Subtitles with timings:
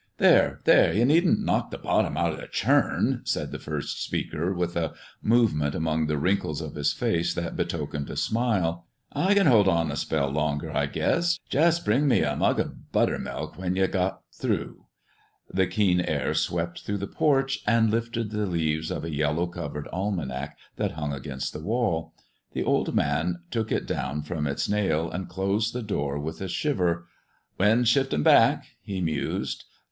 [0.17, 0.61] "There!
[0.63, 0.91] there!
[0.95, 5.75] ye needn't knock the bottom out'n the churn," said the first speaker, with a movement
[5.75, 8.87] among the wrinkles of his face that betokened a smile.
[9.13, 11.37] "I c'n hold on a spell longer, I guess.
[11.51, 14.87] Jest bring me in a mug o' the buttermilk when ye've got threw."
[15.51, 19.87] The keen air swept through the porch and lifted the leaves of a yellow covered
[19.93, 22.15] almanac that hung against the wall.
[22.53, 26.47] The old man took it down from its nail, and closed the door with a
[26.47, 27.05] shiver.
[27.59, 29.65] "Wind's shiftin' back," he mused.